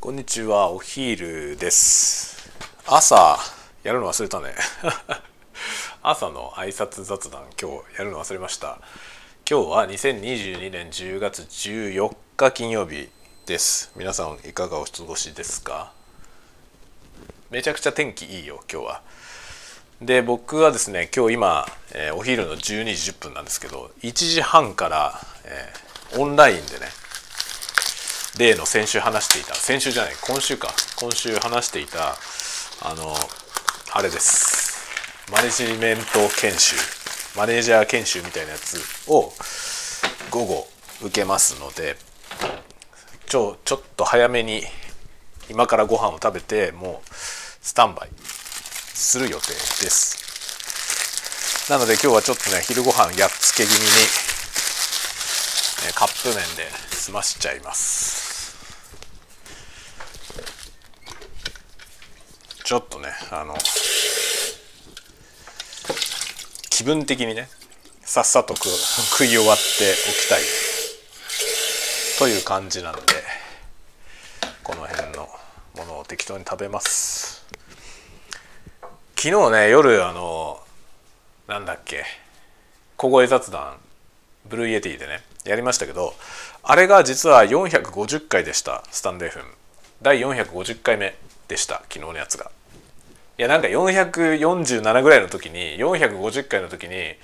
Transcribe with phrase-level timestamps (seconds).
[0.00, 2.52] こんにちはお昼です。
[2.86, 3.36] 朝
[3.82, 4.54] やるの忘れたね。
[6.04, 8.78] 朝の挨拶雑談今日やるの忘れました。
[9.50, 13.10] 今日は2022年10月14日金曜日
[13.46, 13.90] です。
[13.96, 15.92] 皆さんいかがお過ごしですか？
[17.50, 19.02] めちゃくちゃ天気いいよ今日は。
[20.00, 26.86] で僕はですね今日今、えー、お昼の12時10分なんですけど1時半から、えー、オンラインでね
[28.36, 30.68] 例の先週話していた先週じゃない今週か。
[30.96, 32.16] 今週話していた
[32.82, 33.14] あの
[33.92, 34.78] あれです。
[35.32, 36.76] マネジメント研修。
[37.36, 38.78] マネージャー研修みたいなやつ
[39.08, 39.32] を
[40.30, 40.68] 午後
[41.02, 41.96] 受けますので
[43.26, 44.62] ちょちょっと早めに
[45.48, 49.54] 今からご飯を食べてもうスタンバイする予定で
[49.90, 51.70] す。
[51.70, 53.86] なので今日はちょっとね昼ご飯やっつけ気味に
[55.94, 58.56] カップ麺で済ましちゃいます。
[62.64, 63.56] ちょっとねあの
[66.70, 67.48] 気分的にね
[68.02, 69.62] さっさと 食い終わって
[70.08, 70.42] おきたい。
[72.18, 73.00] という感じなんで
[74.64, 75.28] この辺の
[75.76, 77.44] ものを適当に食べます。
[79.16, 80.60] 昨日ね夜あの
[81.46, 82.04] なんだっけ
[82.96, 83.78] 小声雑談
[84.46, 86.14] ブルーイエティでねやりましたけど
[86.62, 89.44] あれが実は450回でしたスタンド FM
[90.02, 91.16] 第450回目
[91.48, 92.50] でした昨日のやつが。
[93.38, 97.14] いやなんか447ぐらいの時に450回の時に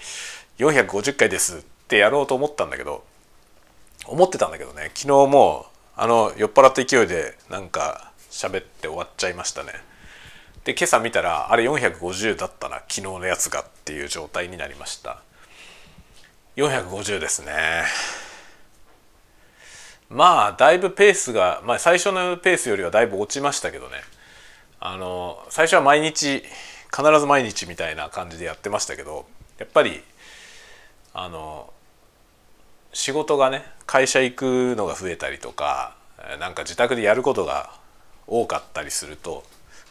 [0.58, 3.04] 450回ですってやろうと思ったんだけど
[4.06, 9.72] 思ってたんだけどね昨日もあの酔っ払った勢いでなんか喋って終わっちゃいましたね。
[10.64, 15.20] で今朝見たらあれ450だったな昨日のやつがっていう状態になりました。
[16.56, 17.84] 450ですね。
[20.08, 23.96] まあだいぶペースが、まあ、最初のペースよりはだいぶ落ちましたけどね。
[24.80, 26.42] あの最初は毎日
[26.94, 29.24] 必ず毎日みたいな感じでやってましたけど
[29.58, 30.02] やっぱり
[31.14, 31.72] あの
[32.92, 35.96] 仕事がね会社行くのが増えたりとか
[36.38, 37.70] なんか自宅でやることが
[38.26, 39.42] 多かったりすると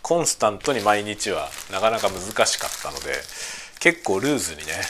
[0.03, 3.13] コンスタントに毎日はなかなか難しかったので
[3.83, 4.81] 結構ルーズにね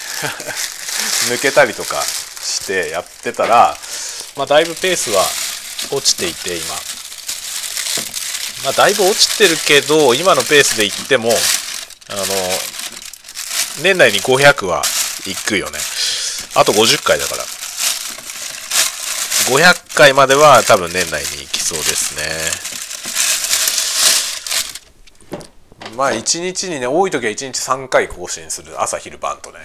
[1.29, 3.77] 抜けたりとかしてやってたら、
[4.35, 5.25] まあ、だいぶペースは
[5.91, 6.75] 落ちていて今
[8.63, 11.29] まあ、だいぶ落ちてるけど、今のペースでいっても、
[12.07, 12.25] あの、
[13.81, 14.81] 年内に500は
[15.27, 15.77] いくよね。
[16.55, 17.43] あと50回だから。
[19.49, 22.72] 500回までは多分年内に行きそうですね。
[25.95, 28.81] まあ1日にね、多い時は1日3回更新する。
[28.81, 29.59] 朝昼晩とね。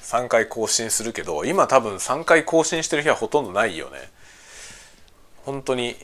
[0.00, 3.98] 3回更新するけど、今多分3回更新してる日はほとんどないよね。
[5.44, 5.96] 本当に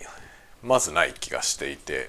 [0.62, 2.08] まずない気がしていて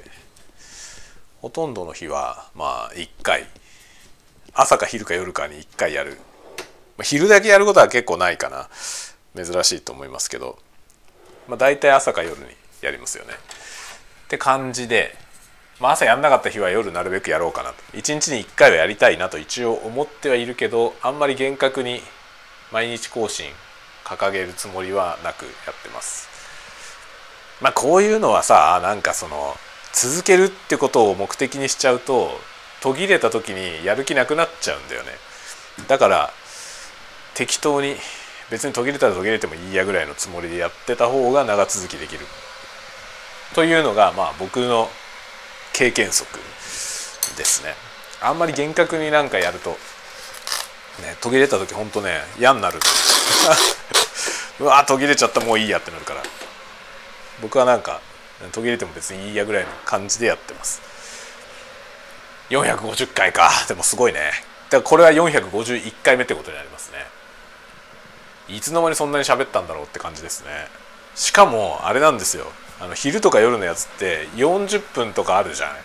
[1.41, 3.45] ほとんどの日はまあ1回
[4.53, 6.17] 朝か昼か夜かに1回やる
[7.03, 8.69] 昼だけやることは結構ないかな
[9.35, 10.57] 珍しいと思いますけど、
[11.47, 12.47] まあ、大体朝か夜に
[12.81, 15.15] やりますよねって感じで、
[15.79, 17.75] まあ、朝やんなかった日は夜なるべくやろうかなと。
[17.93, 22.01] 1日に1回はやりたいなと一応思ってはいるけどあんまり厳格に
[22.71, 23.45] 毎日更新
[24.03, 26.27] 掲げるつもりはなくやってます。
[27.61, 29.55] まあこういうのはさなんかその
[29.93, 32.31] 続けるってことを目的にしちゃうと
[32.81, 35.09] 途切れた時にやる気なくなっちゃうんだよね。
[35.87, 36.31] だから
[37.35, 37.95] 適当に
[38.49, 42.25] 別に途切れたら途切れてもいいやぐらいのつもりでやってた方が長続きできる。
[43.53, 44.89] というのがまあ僕の
[45.77, 46.39] 経験則
[47.37, 47.75] ですね。
[48.19, 49.77] あんまり厳格になんかやるとね
[51.21, 52.79] 途切れた時ほんとね嫌になる。
[54.59, 56.23] うわ途切れちゃったもういいやってなるから。
[57.43, 58.01] 僕はなんか
[58.53, 60.81] 途切れても別にいいやぐらいの感じでやってます。
[62.49, 63.51] 450回か。
[63.67, 64.19] でもすごいね。
[64.19, 64.37] だか
[64.77, 67.05] らこれは451回目ってことになりますね。
[68.47, 70.69] いつの間にそんなに喋ったんだろうって感じですね。
[71.13, 72.51] しかもあれなんですよ。
[72.79, 75.75] あの昼とか夜のやつって40分とかあるじゃない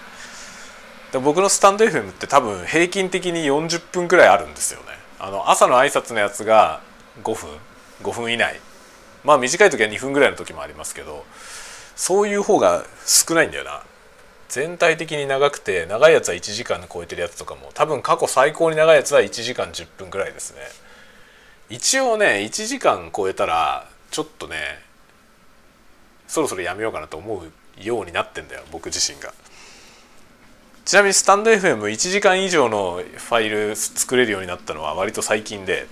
[1.13, 4.87] で僕のスタンド FM って多分平均的に40分くらいあるんですよね。
[5.19, 6.81] あの朝の挨拶のやつが
[7.23, 7.51] 5分。
[8.03, 8.59] 5分以内。
[9.23, 11.25] まあ短い時は2分ぐらいの時もありますけど
[11.95, 13.83] そういう方が少ないんだよな。
[14.49, 20.61] 全体的に長くて長いやつは1時間超えてるやつとかも多分過去最高に長いやつは1時間10分ぐらいですね。
[21.69, 24.83] 一応ね1時間超えたらちょっとね
[26.33, 29.35] そろそろやめようかなと思うようになってんだよ僕自身が。
[30.87, 35.87] ちなみにスタンド FM1 時間以上のファイル作れるようになったのは割と最近で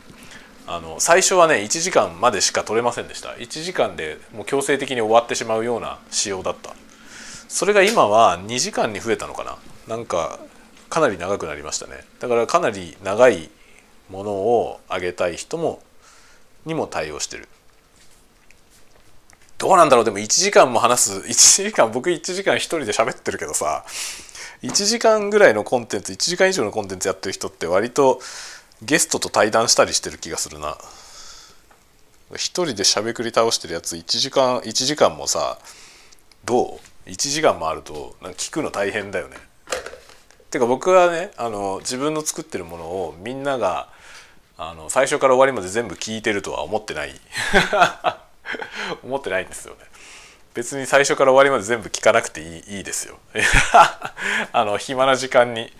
[0.66, 3.32] あの最初はね1時間までしか取れませんでした。
[3.32, 6.74] 1時間でもう強制的に終わってしまうような仕様だった。
[7.48, 9.58] それが今は2時間に増えたのかな。
[9.88, 10.38] なんか
[10.88, 12.02] かなり長くなりましたね。
[12.18, 13.50] だからかなり長い
[14.08, 15.82] ものをあげたい人も
[16.64, 17.46] にも対応してる。
[19.60, 20.04] どうなんだろう。
[20.06, 23.84] でも1時間も話す 1時間僕1時間一人で喋ってるけどさ
[24.62, 28.20] 1時間ぐらいのコンテンツ1時間以上のコンテンツやってる人って割と
[28.82, 30.78] ゲストと対談したりしてる気がするな。
[32.36, 35.58] 一人でしゃべくり倒してるやつ1時間1時間もさ
[36.44, 39.36] どう？1時間もあるとなんか聞くの大変だよね。
[40.50, 43.88] てか僕はねあの自分の作ってるものをみんなが
[44.56, 47.20] あの最初から終わりまで全部聞いてるとは思ってない。
[49.02, 49.80] 思ってないんですよね。
[50.54, 53.18] 別に最初から終わりまで全部聞かなくていいいいですよ。
[54.52, 55.72] あの暇な時間に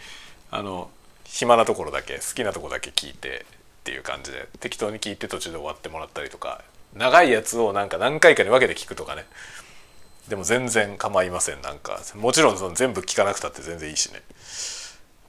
[0.51, 0.91] あの
[1.25, 3.47] 暇なところだけ好きなところだけ聞いて
[3.81, 6.63] っていう感じで適当に聞いて途中で終わってもらったりとか
[6.95, 9.27] 長いやつをなんか何回かに分けて聞くとかね。
[10.29, 11.63] でも全然構いません。
[11.63, 14.23] なんかもちろんその全部聞かなくたって全然いいしね。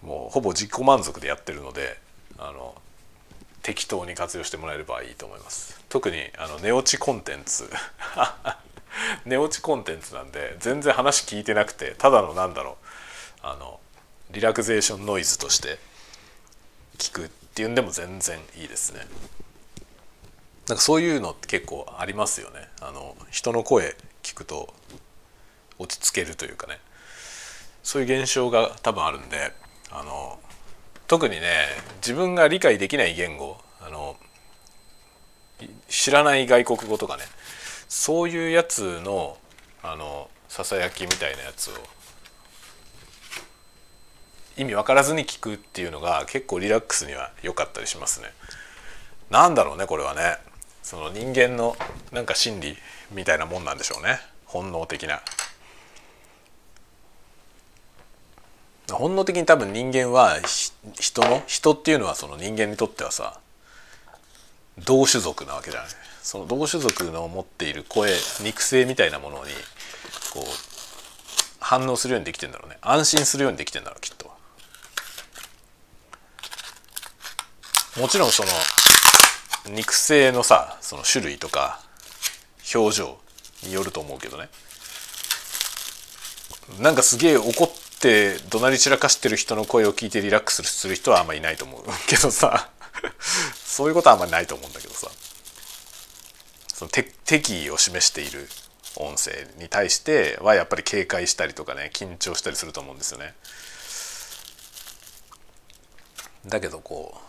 [0.03, 1.97] もうほぼ自己満足でやってるので
[2.37, 2.75] あの
[3.61, 5.79] 適当に活用してもらえればいいと思います。
[5.89, 7.69] 特にあの寝落ちコンテンツ。
[9.25, 12.75] 寝落ちコンテンツなんで全然話聞いてなくてただのなんだろう。
[13.43, 13.79] あの
[14.31, 15.79] リラクゼーションノイズとして
[16.97, 19.05] 聞くっていうんでも全然いいですね。
[20.67, 22.67] なんかそういうのって結構ありますよね。
[22.81, 24.73] あの人の声聞くと
[25.77, 26.79] 落ち着けるというかね。
[27.83, 29.51] そういう現象が多分あるんで
[29.89, 30.39] あの
[31.11, 31.65] 特にね
[31.97, 34.15] 自分が理解できない言語あの
[35.89, 37.23] 知らない外国語とかね
[37.89, 39.37] そういうやつの
[39.83, 41.73] あのささやきみたいなやつを
[44.55, 48.27] 意味分からずに聞くっていうのが結構リラックスには良かったりしますね。
[49.29, 50.37] なんだろうねこれはね
[50.81, 51.75] その人間の
[52.13, 52.77] なんか心理
[53.11, 55.19] みたいなもんなんでしょうね本能的な。
[58.95, 60.37] 本能的に多分人間は
[60.99, 63.39] 人の人っていうのはその人間にとってはさ
[64.85, 65.89] 同種族なわけじゃない
[66.21, 68.11] その同種族の持っている声
[68.43, 69.51] 肉声みたいなものに
[70.33, 70.43] こう
[71.59, 72.77] 反応するようにできてんだろうね。
[72.81, 74.31] 安心するようにできてんだろうきっと。
[77.99, 78.49] もちろんその
[79.75, 81.81] 肉声のさその種類とか
[82.73, 83.17] 表情
[83.63, 84.49] によると思うけどね。
[86.79, 92.71] なんかすげえ怒ってって怒鳴り散らかしてる人の声を聞いてリラックスする人はあんまりいないと思うけどさ
[93.53, 95.07] そういうことはあんまりないと思うんだけどさ
[96.67, 98.47] その敵意を示している
[98.97, 103.35] 音声に対してはやっぱり警戒したりとかね緊張したりすると思うんですよね。
[106.47, 107.21] だけどこ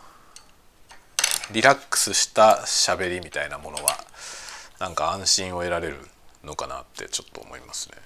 [1.51, 4.03] うリラックスした喋りみたいなものは
[4.79, 5.97] なんか安心を得られる
[6.43, 7.97] のかなってちょっと思いますね。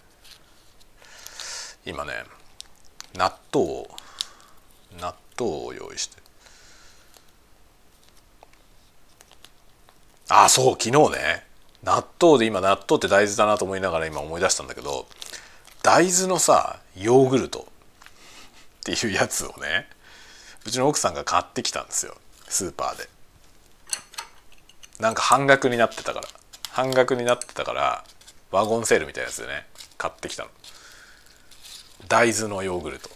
[1.86, 2.37] 今ね
[3.15, 3.88] 納豆を
[5.00, 6.18] 納豆を用意して。
[10.30, 11.45] あそう昨日ね。
[11.83, 15.07] 納豆で今納豆って大豆だなと思いながら今思い出したんだけど
[15.83, 17.68] 大豆のさヨーグルト。
[18.81, 19.88] っていうやつをね
[20.65, 22.15] うちの奥さんが買ってきたんですよ。
[22.48, 23.09] スーパーで。
[25.00, 26.27] なんか半額になってたから。
[26.71, 28.04] 半額になってたから
[28.51, 29.65] ワゴンセールみたいなやつでね
[29.98, 30.50] 買ってきたの。
[32.08, 33.10] 大豆のヨーグルト。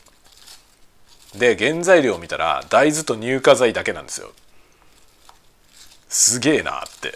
[1.38, 4.32] で原材料を見たら大豆と乳化剤だけなんですよ。
[6.10, 7.14] すげえなって。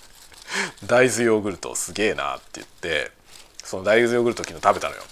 [0.86, 3.10] 大豆ヨーグルトすげえなって言って
[3.62, 5.02] その大豆ヨーグルト昨日食べたのよ。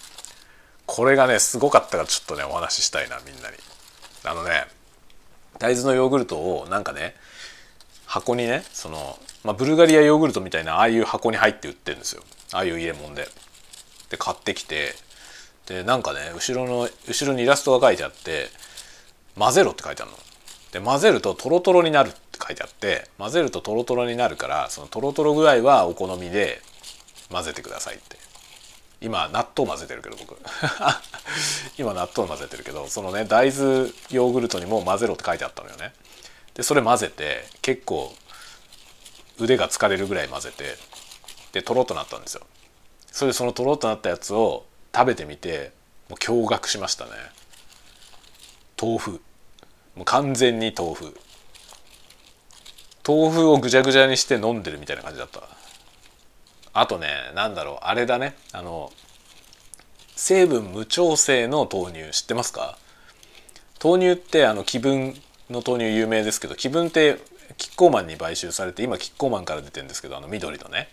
[0.86, 3.56] これがねすごかったからちょっとねお話ししたいなみんなに。
[4.24, 4.66] あのね
[5.58, 7.14] 大豆のヨーグルトをなんかね
[8.06, 12.22] 箱にねその、まあ、ブルガリアヨーグルトみたいなああいう箱に入って売ってるんですよ。
[12.52, 13.28] ああいう入れ物で。
[14.10, 14.94] で買ってきて
[15.66, 18.48] でなんかね後ろの後ろにイラストが書いてあって
[19.38, 20.18] 「混ぜろ」って書いてあるの。
[20.72, 26.60] で混ぜるとトロトロになるって書いてあって混ぜるとトロトロになるからそのトロトロ具合はお好みで
[27.30, 28.18] 混ぜてくださいって。
[29.00, 30.36] 今納豆混ぜてるけど僕。
[31.78, 35.92] 今納豆混ぜてるけどそのね大豆ヨーグルトにも混ぜろって書いてあったのよね。
[36.54, 38.14] でそれ混ぜて結構
[39.38, 40.76] 腕が疲れるぐらい混ぜて
[41.52, 42.46] でとろっとなったんですよ。
[43.12, 45.72] それでそのとろっとなったやつを食べてみて
[46.08, 47.10] もう驚愕しましたね。
[48.80, 49.10] 豆腐。
[49.96, 51.16] もう完全に豆腐。
[53.06, 55.42] 豆腐をぐちゃぐちゃにして飲んでるみたいな感じだった。
[56.72, 58.34] あとね何だろうあれだね。
[58.52, 58.92] あの
[60.16, 62.10] 成分無調整の豆乳。
[62.10, 62.78] 知ってますか？
[63.82, 65.14] 豆乳ってあの気分
[65.50, 67.18] の豆乳有名ですけど気分って
[67.58, 70.88] キッコーマンに買収されて今キッコーマンから出てるんですけどあの緑のね。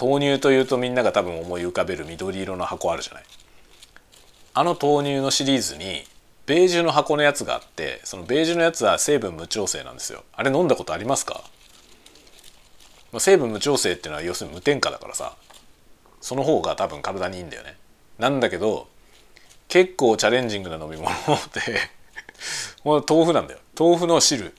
[0.00, 3.24] 豆乳というとみんなが多分思い浮かべる緑色の箱あるじゃない。
[4.54, 6.04] あの豆乳のシリーズに
[6.46, 10.24] ベージュの箱のやつがあってそのベージュのやつは成分無調整なんですよ。
[10.32, 11.42] あれ飲んだことありますか？
[13.12, 15.36] まあ成分無調整っていうのは要するに無添加だからさ。
[16.20, 17.76] その方が多分体にいいんだよね。
[18.18, 18.88] なんだけど
[19.68, 21.06] 結構チャレンジングな飲み物
[21.52, 21.80] で
[22.82, 23.60] もう豆腐なんだよ。
[23.78, 24.54] 豆腐の汁っ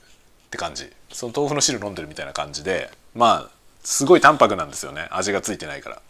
[0.50, 0.90] て感じ。
[1.12, 5.08] その豆腐の汁飲んでるみたいな感じでまあすごい淡白なんですよね。
[5.10, 6.02] 味がついてないから。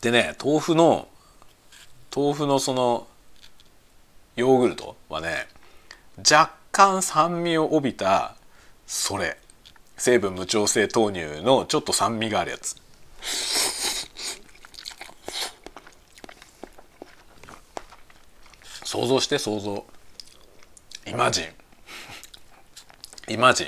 [0.00, 1.08] でね豆腐の
[2.14, 3.06] 豆腐のその
[4.36, 5.48] ヨーグルトはね
[6.18, 8.36] 若干酸味を帯びた
[8.86, 9.36] それ。
[9.96, 12.76] 成分無調整豆乳のちょっと酸味があるやつ。
[18.84, 19.84] 想像して想像。
[21.04, 21.46] イマジン。
[23.28, 23.66] イマジン。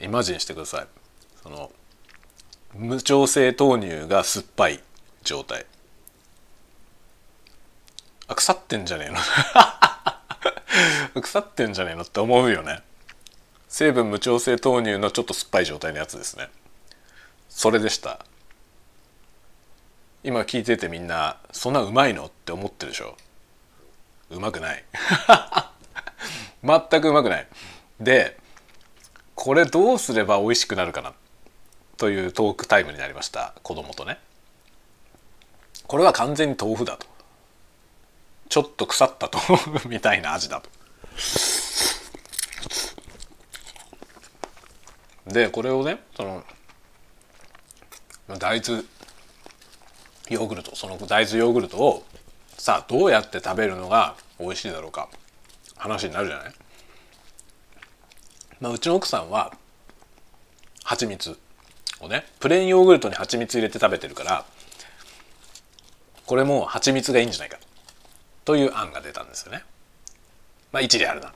[0.00, 0.86] イマジンしてください。
[1.42, 1.70] その
[2.74, 4.80] 無調整豆乳が酸っぱい
[5.22, 5.66] 状態。
[8.28, 9.20] あ腐ってんじゃねえの？
[11.22, 12.82] 腐ってんじゃねえのって思うよね。
[13.68, 16.48] 成分無調整豆乳のちょっと酸っぱい状態のやつですね。
[17.48, 18.24] それでした。
[20.22, 23.16] 今聞いててみんなそんなうまいのって思ってるでしょ？
[24.30, 24.84] うまくない。
[26.62, 27.48] 全くうまくない。
[27.98, 28.38] で
[29.40, 31.14] これどうすれば美味しくなるかな？
[31.96, 33.54] というトークタイムになりました。
[33.62, 34.18] 子供とね。
[35.86, 37.06] これは完全に豆腐だと。
[38.50, 40.68] ちょっと腐った豆腐 みたいな味だと。
[45.32, 46.44] でこれをねその
[48.36, 48.84] 大豆
[50.28, 52.04] ヨーグルトその大豆ヨーグルトを
[52.58, 55.08] さあどうやって食べるのが美味しいだろうか。
[55.78, 56.52] 話になるじゃない、
[58.60, 59.52] まあ、うちの奥さんは
[60.84, 61.38] 蜂蜜
[62.00, 64.44] をねプレーンヨーグルトに蜂蜜入れて食べてるから
[66.26, 67.58] これも蜂蜜がいいんじゃないか
[68.44, 69.64] という案が出たんですよね。
[70.72, 71.32] まあ一理あるな。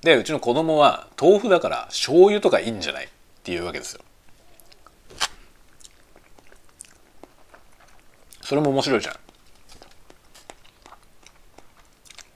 [0.00, 3.08] でうちの子供は豆腐だから醤油とかいいんじゃないっ
[3.42, 4.00] ていうわけですよ。
[8.42, 9.16] それも面白いじゃん。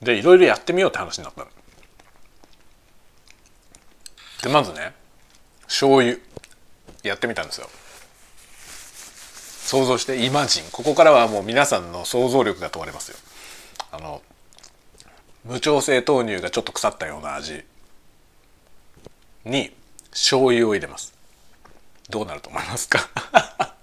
[0.05, 1.47] でいろいろやってみようって話になったの
[4.47, 4.93] でまずね
[5.63, 6.17] 醤油
[7.03, 7.69] やってみたんですよ。
[9.65, 10.63] 想像してイマジン。
[10.71, 13.17] ここからはもう皆さんの想像力が問われますよ。
[13.91, 14.21] あの
[15.43, 17.65] 無調整豆乳がちょっと腐ったような味
[19.43, 19.75] に
[20.11, 21.13] 醤油を入れます。
[22.09, 23.09] どうなると思いますか？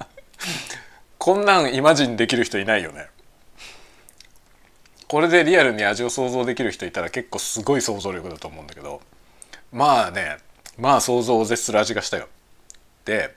[1.19, 3.09] こんなんイマジンできる人いないよね。
[5.09, 9.03] これでリアルに味を想像できる人いたら結構すごい想像力だと思うんだけど。
[9.71, 10.39] まあね
[10.79, 12.29] まあ想像を絶する味がしたよ。
[13.05, 13.35] で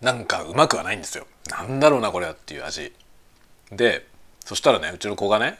[0.00, 1.26] なんかうまくはないんですよ。
[1.48, 2.92] なんだろうなこれはっていう味。
[3.72, 4.06] で
[4.44, 5.58] そしたらねうちの子がね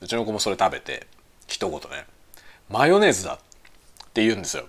[0.00, 1.06] うちの子もそれ食べて
[1.46, 2.06] 一言ね
[2.68, 3.38] 「マヨネーズだ」っ
[4.12, 4.64] て言うんですよ。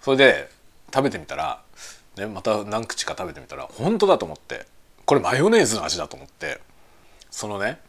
[0.00, 0.50] それで
[0.92, 1.62] 食べてみたら、
[2.16, 4.66] ね、また何口か食べてみたら本当だと思って
[5.06, 6.60] これマヨネーズの味だと思って
[7.30, 7.80] そのね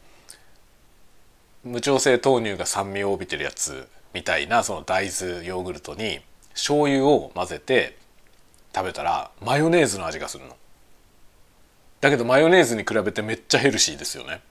[1.64, 6.22] 無調整豆乳が酸味を帯びてるやつみたいなその大豆ヨーグルトに
[6.54, 7.98] 醤油を混ぜて
[8.74, 10.56] 食べたらマヨネーズの味がするの。
[12.00, 14.42] だけどマヨネーズに比べてめっちゃヘルシーですよね。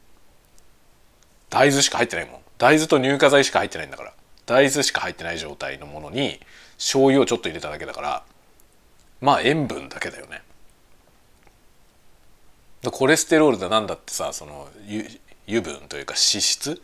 [1.49, 4.13] 大豆しか入ってないもん大豆と乳化剤しか入ってないんだから
[4.45, 6.41] 大豆しか入ってない状態のものに
[6.77, 8.25] 醤油をちょっと入れただけだから
[9.21, 10.43] まあ塩分だけだよね
[12.91, 14.69] コレステロールだなんだってさその
[15.47, 16.83] 油分というか脂質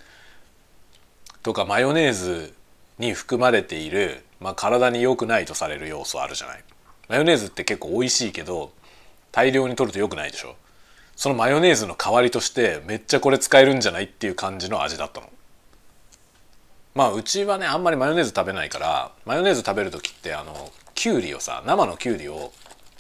[1.43, 2.55] とかマヨネーズ
[3.01, 6.65] に含まれている、まあ、体に良くないとされる要素あるじゃない
[7.09, 8.71] マヨネーズって結構美味しいけど
[9.33, 10.55] 大量に取ると良くないでしょ
[11.17, 15.29] そのマヨネーズの代わりとしてめっちゃこれ使えるんじゃないっていう感じの味だったの。
[16.95, 22.53] まあうちはねあんまりマヨネーズ食べないからマヨネーズ食べる時ってあのきゅうりをさ生のきゅうりを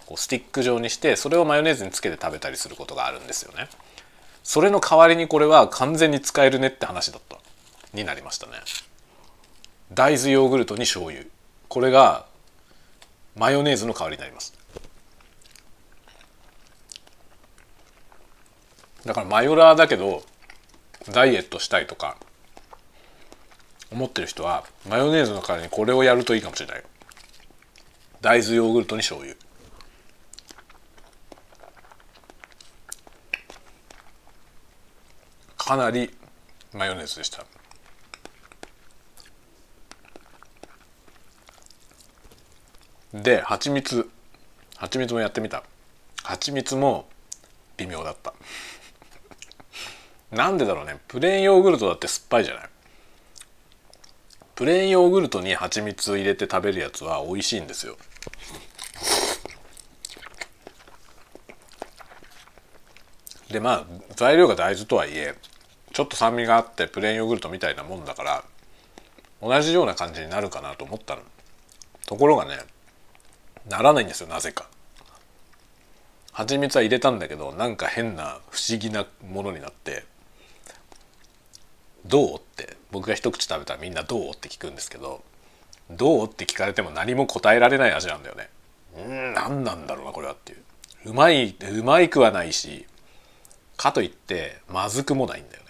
[0.07, 3.69] こうスティック状にしてそれをマヨネーズにつけて食べたりすることがあるんですよね。
[4.43, 7.39] それの代わりにこれは完全に使えるねって話だった
[7.95, 8.53] になりましたね。
[9.93, 11.25] 大豆ヨーグルトに醤油。
[11.69, 12.27] これが
[13.37, 14.55] マヨネーズの代わりになります。
[19.05, 20.23] だからマヨラーだけど
[21.11, 22.19] ダイエットしたいとか
[23.91, 26.83] 思ってる人はマヨネーズの代わりにこれをやるといいかもしれない。
[28.21, 29.37] 大豆ヨーグルトに醤油。
[35.57, 36.15] かなり
[36.73, 37.45] マヨネーズでした。
[43.13, 44.09] で蜂蜜。
[44.77, 45.65] 蜂蜜もやってみた。
[46.23, 47.09] 蜂蜜も
[47.77, 48.35] 微妙だった。
[50.31, 50.99] なんでだろうね。
[51.09, 52.65] プレーンヨーグルトだって酸っぱいじゃない。
[54.55, 57.97] プレーンヨーグルトに蜂蜜を入れて食べるやつは美味しいんですよ。
[63.51, 65.35] でまあ材料が大豆とはいえ
[65.93, 68.45] ちょっと酸味があってプレーンヨーグルトみたいなもんだから
[69.43, 71.23] 同じような感じになるかなと思ったの。
[72.07, 72.59] ところがね
[73.71, 74.67] ならないんですよなぜか
[76.33, 80.05] 蜂蜜は入れたんだけどなんか変な不思議なものになって
[82.07, 85.23] 「どう?」って僕が一口食べたらみんな「どう?」って聞くんですけど
[85.91, 88.51] 「どう?」って聞かれても何も答えられない味なんだよね
[88.97, 90.63] うん何なんだろうなこれはっていう
[91.07, 92.87] うまいうまいくはないし
[93.77, 95.69] かといってまずくもないんだよね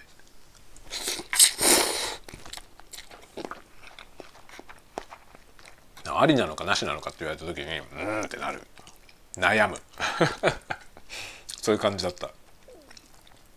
[6.19, 8.65] ありなのかなしなのかって言われた時にうんってなる。
[9.37, 9.77] 悩む。
[11.61, 12.31] そういう感じだった。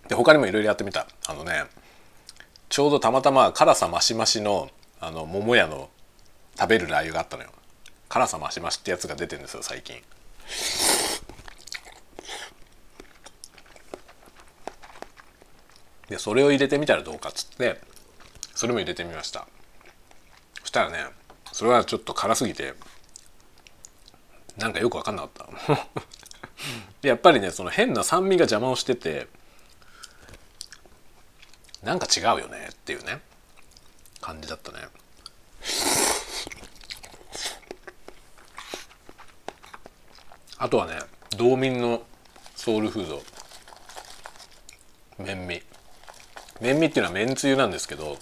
[0.09, 1.07] で他にもいろいろやってみた。
[1.27, 1.65] あのね
[2.69, 4.71] ちょうどたまたま辛さ増し増しの
[5.01, 5.91] あの桃屋の
[6.59, 7.51] 食べるラー油があったのよ。
[8.09, 10.03] 辛さ増し増しってやつが出てるんですよ最近。
[16.09, 17.81] でそれを入れてみたらどうかっつって
[18.55, 19.47] それも入れてみました。
[20.61, 21.24] そしたらね
[21.55, 22.75] それはちょっと辛すぎて
[24.57, 25.31] なんかよく分かんなかっ
[25.69, 25.89] た。
[27.07, 29.29] やっぱりねその変な酸味が邪魔をしてて
[31.85, 33.21] なんか違うよねっていうね
[34.21, 34.81] 感じだったね。
[40.59, 40.99] あとはね
[41.37, 42.05] 道民の
[42.57, 43.23] ソウルフード。
[45.19, 45.63] 麺味。
[46.61, 48.19] 麺味っていうのは麺つゆなんですけど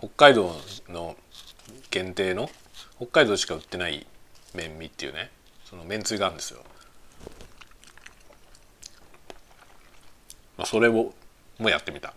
[0.00, 1.16] 北海道の
[1.88, 2.50] 限定の
[3.02, 4.06] 北海道しか売ってない
[4.54, 5.32] 麺味っていうね
[5.64, 6.60] その麺つゆがあるんですよ、
[10.56, 11.12] まあ、それを
[11.58, 12.14] もやってみた。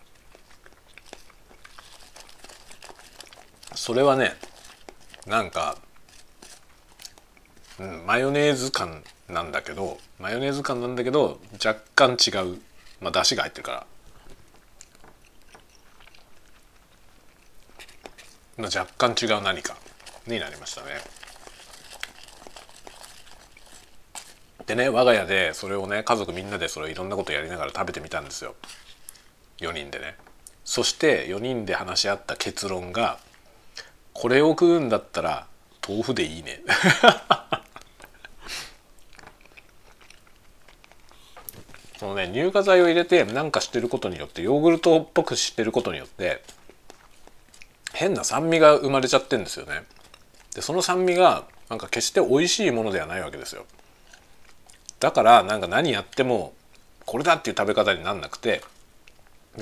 [3.73, 4.35] それはね
[5.25, 5.75] なんか、
[7.79, 12.59] うん、マヨネーズ感なんだけどマヨネーズ感なんだけど若干違う
[13.01, 13.87] まあ出汁が入ってるから。
[18.57, 19.75] まあ若干違う何か。
[20.27, 20.87] になりましたね。
[24.65, 28.55] でね我が家でそれをね家族みんなでそれいろんなことやりながら食べてみたんですよ。
[29.59, 30.15] 4人でね。
[30.63, 33.19] そして4人で話し合った結論が
[34.13, 35.45] これを食うんだったら
[35.87, 36.63] 豆腐でいいね。
[41.99, 46.43] そのね乳化剤を入れてなんかしてることによってヨーグルトっぽくしてることによって
[47.93, 49.83] 変な酸味が生まれちゃってんですよね。
[50.55, 53.65] でその酸味がなんか決して美味しいものではないわけですよ
[54.99, 56.53] だからなんか何やっても
[57.05, 58.61] これだっていう食べ方になんなくて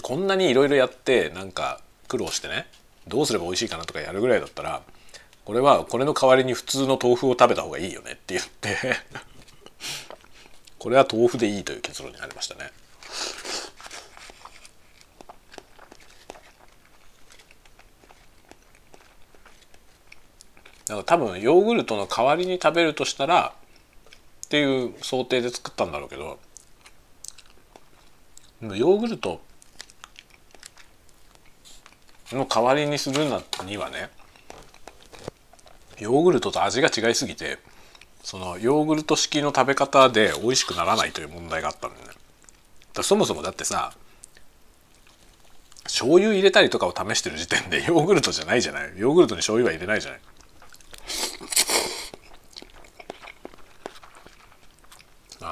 [0.02, 2.68] こんなにいろいろやってなんか苦労してね
[3.08, 4.82] どうすれば美味しいかなとかやるぐらいだったら
[5.46, 8.78] これはこれの代わりに普通の豆腐を食べた方がいいよねって言って
[10.80, 12.72] これは豆腐でいいという結論になりましたね。
[20.86, 23.54] だから多分ヨーグルトの代わりに食べるとしたら
[24.46, 26.38] っていう想定で作ったんだろうけど
[28.62, 29.42] ヨーグルト
[32.32, 34.10] の代わりにするなにはね
[36.00, 37.60] ヨーグルトと味が違いすぎて
[38.24, 42.14] そのヨーグルト式の食べ方で美味しくならないという問題があったんだよね。
[42.94, 43.94] だそもそもだってさ
[45.84, 48.94] 醤油入れたりとかを試してる時点でヨーグルトじゃないじゃない？
[48.98, 50.20] ヨーグルトに醤油は入れないじゃない？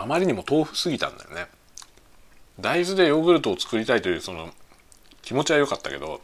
[0.01, 1.45] あまりにも豆腐すぎたんだよね
[2.59, 4.49] 大豆でヨーグルトを作りたいというその
[5.21, 6.21] 気持ちは良かったけど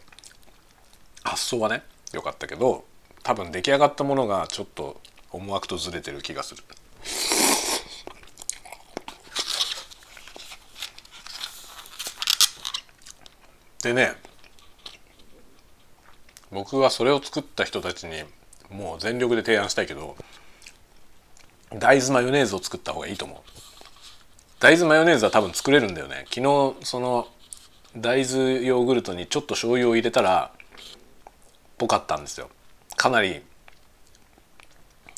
[1.24, 2.86] 発想はね良かったけど
[3.22, 5.00] 多分出来上がったものがちょっと
[5.32, 6.64] 思惑とずれてる気がする。
[13.84, 14.16] でね
[16.52, 18.24] 僕はそれを作った人たちに
[18.72, 20.16] もう全力で提案したいけど
[21.74, 23.67] 大豆マヨネーズを作った方がいいと思う
[24.60, 26.26] 大豆マヨネーズは多分作れるんだよね。
[26.34, 27.28] 昨日その
[27.96, 30.52] 大豆ヨーグルトにちょっと醤油を入れたら
[31.78, 32.50] ぽかったんですよ。
[32.96, 33.42] かなり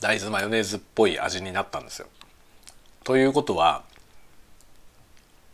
[0.01, 2.07] 大豆マヨネーズっぽい味になったんですよ。
[3.05, 3.83] ということは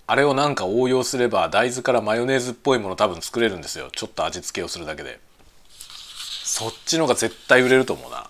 [0.07, 3.89] あれをなんか応用すれば大豆からマヨネーズっぽいもの多分作れるんですよ。
[3.91, 5.19] ちょっと味付けをするだけで。
[6.43, 8.29] そっちのが絶対売れると思うな。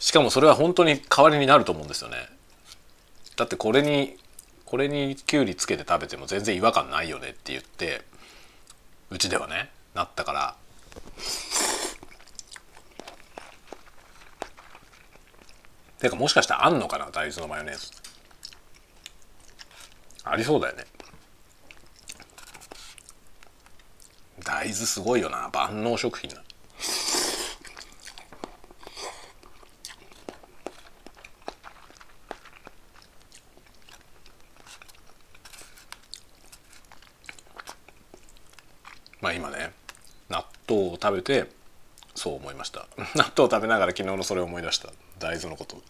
[0.00, 2.16] しかもそれは本当に代わりになると思うんですよね。
[3.36, 4.16] だってこれに
[4.66, 8.02] これにきゅうりつけて食べても全然違和感ないよねって言って
[9.10, 10.56] うちではねなったから。
[16.00, 17.90] てかもしかしたらあんのかな大豆のマヨネーズ。
[20.24, 20.84] ありそうだよね。
[24.44, 26.42] 大豆すごいよな万能食品な。
[39.26, 39.72] まあ今ね
[40.28, 41.50] 納豆を食べて
[42.14, 42.86] そう思いました。
[43.16, 44.90] 納豆を食べながら昨日のそれを思い出した。
[45.18, 45.82] 大豆のこと。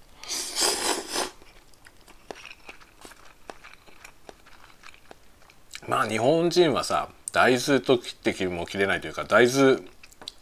[5.86, 9.82] まあ日本人はさ大豆と切って切も切れないというか大豆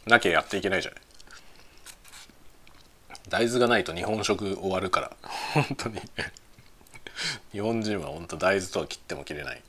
[0.05, 1.01] なきゃやっていけないじゃない。
[3.27, 5.11] 大豆がないと日本食終わるから。
[5.53, 6.01] 本当に。
[7.51, 9.61] 日本人は本当大豆とは切っても切れない。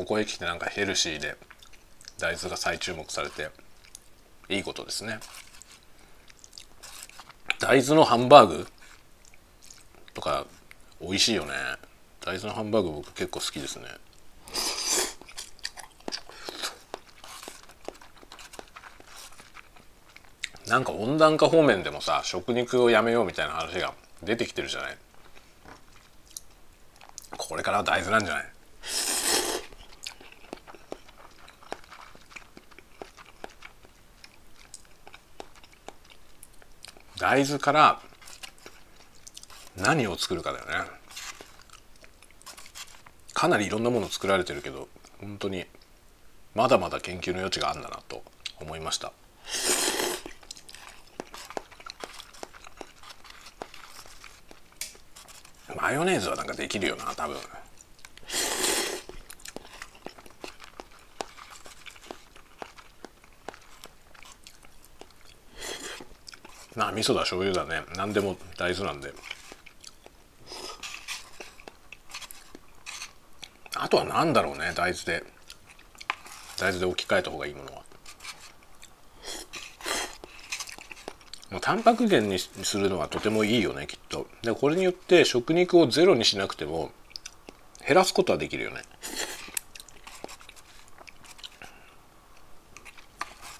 [0.00, 1.36] ここへ来てなんかヘルシーで
[2.18, 3.50] 大豆が再注目されて
[4.48, 5.18] いいことですね。
[7.58, 8.66] 大豆のハンバーグ？
[10.14, 10.46] とか
[11.02, 11.52] 美味しいよね。
[12.24, 13.84] 大豆のハンバーグ僕結構好きですね。
[20.66, 24.96] なんか温暖化方面でもさ食肉をやめようみたいな話が出てきてるじゃない？
[27.36, 28.44] これからは大豆なんじゃない？
[37.20, 38.00] 大豆から
[39.76, 40.72] 何を作るかだよね。
[43.34, 44.88] かなりいろんなもの作られてるけど
[45.20, 45.66] 本当に
[46.54, 48.22] まだまだ研究の余地があるんだなと
[48.58, 49.12] 思いました。
[55.76, 57.36] マヨネーズはなんかできるよな多分。
[66.92, 67.84] 味噌だ醤油だね。
[67.96, 69.12] 何でも大豆なんで。
[73.76, 75.24] あとは何だろうね大豆で。
[76.58, 77.82] 大豆で置き換えた方がいいものは。
[81.50, 84.26] もうタンパク源にするのはとてもいいよねきっと。
[84.42, 86.92] でこれによって食肉をゼロにしなくても
[87.86, 88.82] 減らすことはできるよね。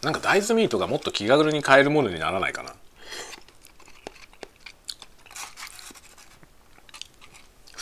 [0.02, 2.74] なんか大豆ミートがもっと気軽に買えるものにならないかな。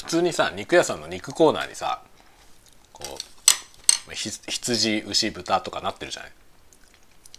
[0.09, 2.03] 通にさ肉屋さんの肉コーナーにさ
[2.93, 3.05] こ
[4.11, 6.33] う羊牛豚とかなってるじゃない？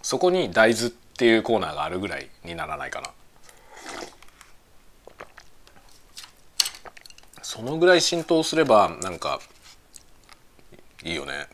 [0.02, 3.10] そこに大豆っていうコーナーがあるぐらいにならないかな。
[7.42, 9.40] そのぐらい浸透すればなんか
[11.04, 11.48] いいよね。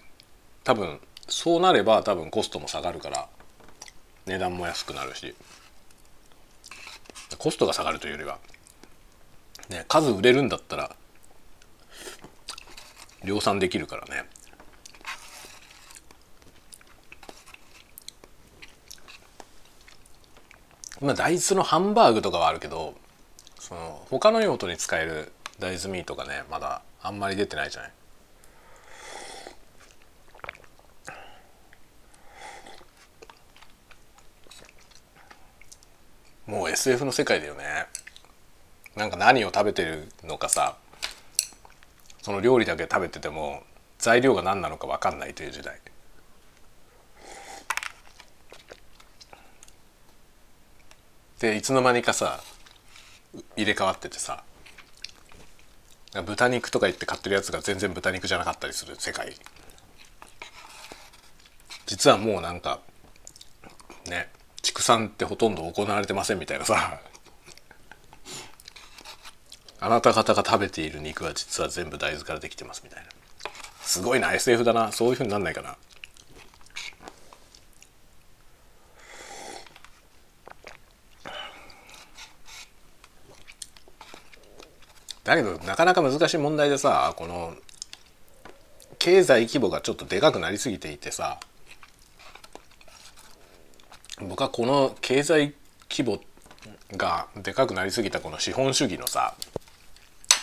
[0.63, 3.27] 多分そうなれば多分コストも下がるから
[4.25, 5.33] 値段も安くなるし。
[7.37, 8.37] コストが下がるというよりは
[9.69, 10.95] ね数売れるんだったら
[13.25, 14.25] 量産できるからね。
[21.01, 22.95] 今大豆のハンバーグとかはあるけど
[23.59, 27.91] その他の用途に使える大豆ミートがねまだあんまり出てないじゃない。
[36.47, 37.87] もう SF の世界だよね。
[38.95, 40.77] なんか何を食べてるのかさ。
[42.25, 43.61] その料理だけ食べてても
[43.99, 45.79] 材料が何なのか分かんないという時代。
[51.39, 52.41] でいつの間にかさ
[53.55, 54.43] 入れ替わっててさ
[56.25, 59.35] 豚肉とか言って買ってるやつが全然豚肉じゃなかったりする世界。
[61.85, 62.79] 実はもうなんか
[64.09, 64.31] ね
[64.63, 66.99] 畜産ってほとんど行われてませんみたいなさ。
[69.85, 73.09] あなた方が食べている肉は実は全部大豆からできてますみたいな。
[73.83, 74.91] すごいな SF だな。
[74.91, 75.77] そういうふうになんないかな。
[85.23, 87.53] だけどなかなか難しい問題でさこの
[88.97, 91.39] 経済規模がちょっとでかくなりすぎていてさ
[94.19, 95.53] 僕はこの経済
[95.91, 96.21] 規模
[96.97, 99.35] がでかくなりすぎたこの資本主義のさ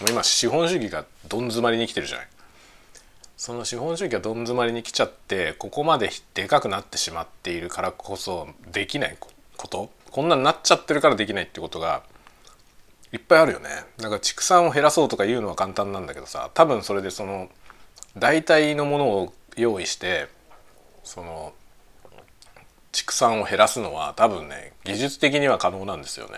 [0.01, 2.29] もう今資本主義がどん詰まりに来てるじゃない。
[3.37, 9.91] その資本主義がどん詰まりに来ちゃってここまででかくなってしまっているからこそできないこと？
[10.11, 12.03] こんなになっちゃってるからできないってことが
[13.13, 13.69] いっぱいあるよね。
[13.97, 17.49] だから畜産を減らそうとか言うのは簡単なんだけどさ多分それでその
[18.17, 20.29] 代替のものを用意して
[21.03, 21.53] その
[22.93, 26.35] 畜産を減らすのは多分ね技術的には可能なんですよね。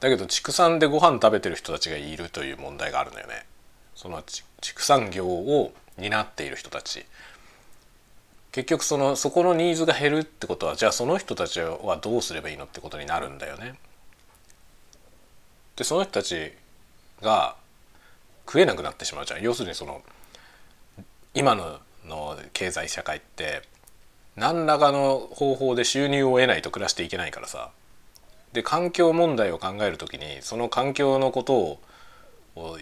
[0.00, 3.44] だけど畜産でご飯食べてる人たちがいるという問題があるんだよね。
[3.94, 4.22] その
[4.60, 7.04] 畜産業を担っている人たち。
[8.52, 13.74] 結局そのそこのニーズが減るってことはじゃあその人たちはどうすればいいのってことになるんだよね。
[15.76, 16.52] でその人たち
[17.20, 17.56] が
[18.46, 19.42] 食えなくなってしまうじゃん。
[19.42, 20.02] 要するにその
[21.34, 23.62] 今のの経済社会って
[24.34, 27.70] 何らかの方法で収入を得ないと暮らしていけないからさ。
[28.52, 32.78] で環境問題を考える時にその環境のことを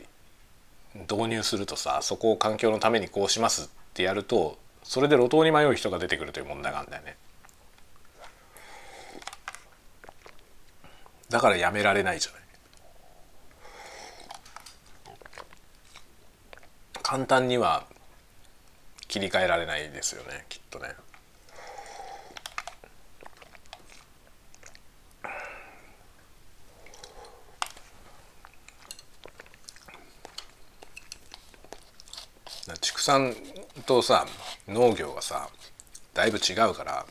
[0.95, 7.17] 導入するとさそこを環境のためにこうしますってやるとそれで路頭に迷う人が出てくるという問題があるんだよね
[11.29, 12.41] だからやめられないじゃない
[17.03, 17.85] 簡単には
[19.09, 20.95] 切り替えられないですよねきっとね。
[32.81, 33.35] 畜産
[33.87, 34.27] とさ
[34.69, 35.49] 農業がさ
[36.13, 37.07] だいぶ違うから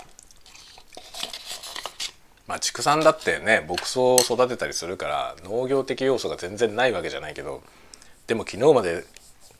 [2.45, 7.63] まあ畜産だってね牧草を育てたりするから農業的要素が全然ないわけじゃないけど
[8.27, 9.05] でも昨日まで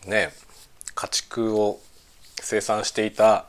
[0.05, 0.29] ね
[0.93, 1.79] 家畜を
[2.39, 3.45] 生産していた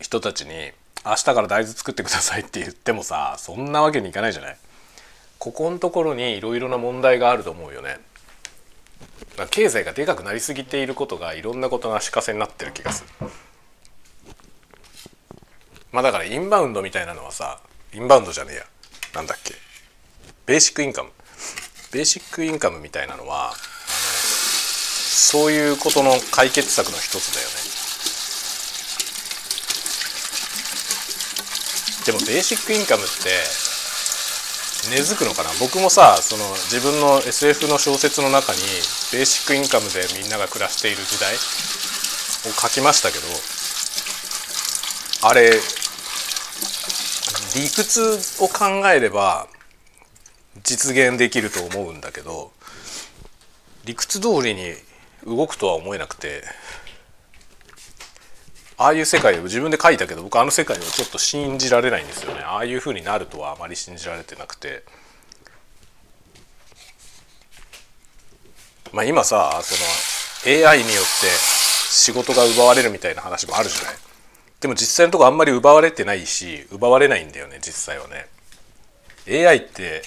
[0.00, 0.72] 人たちに
[1.04, 4.56] 明日から大豆作ってくださいって言ってもさそんなわけにいかないじゃない？
[5.38, 7.98] ここのところにいろいろな問題があると思うよね。
[9.46, 13.28] 経済がでかくなりすぎていることがいろんなことの足かせになってる気がする。
[15.92, 17.60] まあだからインバウンドみたいなのはさ
[17.92, 18.64] インバウンドじゃねえや。
[19.14, 19.54] なんだっけ。
[20.46, 21.10] ベーシックインカム。
[21.92, 27.54] ベーシックインカムみたいなのはそういうことの解決策の一つだよね。
[32.06, 33.10] でもベーシックインカムって
[34.88, 35.50] 根付くのかな？
[35.60, 38.60] 僕もさその自分の SF の小説の中に
[39.12, 41.38] ベーシックインカムでみんなが暮らしている時代を
[42.58, 43.24] 書きましたけど
[45.28, 45.50] あれ
[47.54, 49.48] 理屈を考えれば
[50.62, 52.52] 実現できると思うんだけど
[53.84, 54.72] 理屈通りに
[55.26, 56.42] 動くとは思えなくて
[58.80, 62.40] ああいう世界を自分で書いたけど僕あの世界をちょっと信じられないんですよね。
[62.40, 64.84] ああいう風になるとはあまり信じられてなくて。
[68.90, 71.26] まあ今さその AI によって
[71.90, 73.94] 仕事が奪われるみたいな話もあるじゃない。
[74.60, 78.28] でも実際のとこあんまり奪われてないし奪われないんだよね実際はね。
[79.46, 80.00] AI って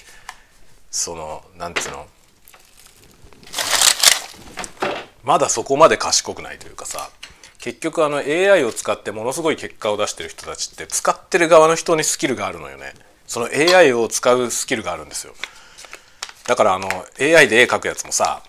[0.90, 2.08] そのなんつうの？
[5.22, 7.08] まだそこまで賢くないというかさ。
[7.64, 12.92] 結局あの AI を使ってものすごい結果を出してる人たちって使ってる側の人にスキルがあるのよね。
[13.26, 15.32] その AI を使うスキルがあるんですよ。
[16.46, 18.42] だからあの AI で絵描くやつもさ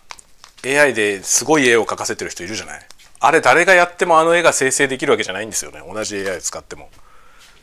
[0.66, 2.86] AI ですごい絵を描かせてる人いるじゃない。
[3.22, 5.82] あれ誰がやってもあの絵が生成できるわけじゃないんですよね。
[5.90, 6.90] 同じ AI を使っても。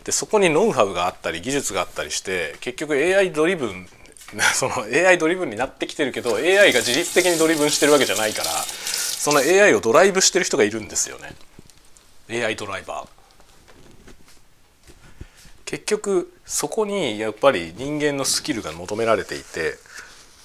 [0.05, 3.87] でそこにノウハウがあったり技術があったりして結局 AI ドリブン
[4.55, 11.35] その AI ドリブンになってきてるけど AI が自律的に driven してるわけじゃないからその AI をドライブしてる人がいるんですよね。
[12.45, 13.09] AI ドライバー。
[15.65, 19.79] 結局そこにやっぱり人間のスキルが求められていて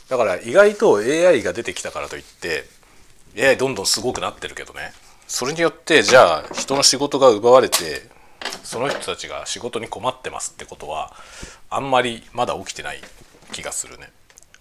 [0.08, 2.66] だから意外と AI が出てきたからといって
[3.38, 4.94] AI どんどんすごくなってるけどね。
[5.28, 8.04] それによってじゃあ人の仕事が奪われて
[8.64, 11.14] その人たちが仕事に困ってますってことは
[11.70, 13.02] あんまりまだ起きてない。
[13.52, 14.12] 気がするね。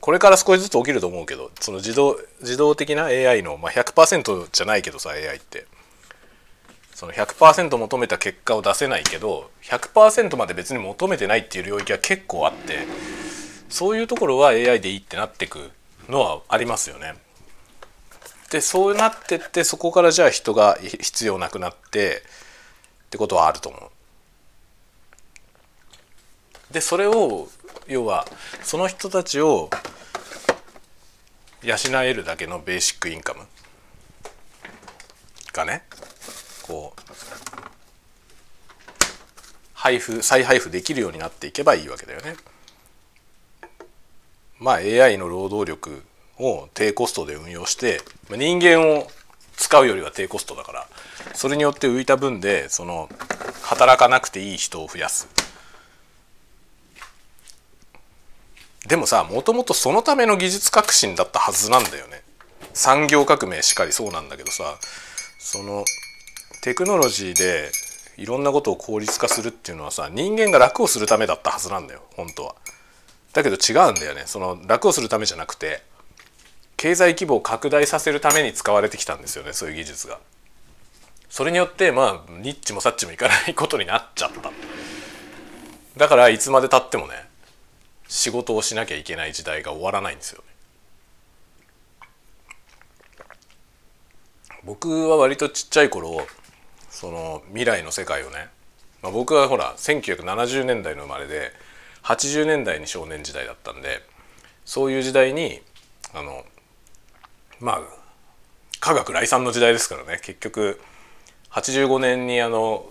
[0.00, 5.66] これから少しずつ起きると思うけどその自動自動的な AI の、まあ、100%じゃないけどさ AI って
[6.94, 12.86] その100%求めた結果を出せないけど100%まで別に求めてないっていう領域は結構あって
[13.68, 15.70] そういうところは AI でいいってなってく
[16.08, 17.14] のはありますよね。
[18.50, 22.22] でそうなってってそこからじゃあ人が必要なくなって
[23.06, 23.90] ってことはあると思う。
[26.70, 27.48] でそれを
[27.86, 28.26] 要は
[28.62, 29.70] その人たちを
[31.62, 33.40] 養えるだけのベーシックインカム
[35.52, 35.84] がね
[36.62, 37.00] こう
[39.74, 42.34] 配布再配布できるようになっていけばいいわけだよね。
[44.58, 46.02] まあ AI の労働力
[46.38, 48.00] を低コストで運用して
[48.30, 49.06] 人間を
[49.56, 50.88] 使うよりは低コストだから
[51.34, 53.08] それによって浮いた分でその
[53.62, 55.28] 働かなくていい人を増やす
[58.86, 62.22] でもさもともとそのための技術革新だったはずなんだよね
[62.72, 64.76] 産業革命しかりそうなんだけどさ
[65.38, 65.84] その
[66.62, 67.70] テクノロジーで
[68.16, 72.54] いろんなことを効率化するっていうのはさ人間が楽をするためだったはずなんだよ本当は。
[73.32, 75.82] だけど違うんだよねその楽をするためじゃなくて
[76.76, 80.18] 経済規模を拡大させるために使われてきたんですよねそういう技術が。
[81.28, 84.50] それによってまあニッチもサッチもいかないことになっちゃった
[85.96, 87.14] だからいつまでたってもね
[88.08, 90.56] 仕事をしなきゃいけない時代が終わらないんですよね。
[94.64, 96.26] 僕は割とちっちゃい頃
[96.90, 98.48] その未来の世界をね、
[99.00, 101.52] まあ、僕はほら1970年代の生まれで
[102.02, 104.02] 80年代に少年時代だったんで
[104.64, 105.60] そういう時代に
[106.14, 106.44] あの
[107.60, 107.80] まあ
[108.80, 110.20] 科学来産の時代ですからね。
[110.22, 110.80] 結局
[111.50, 112.84] 85年にあの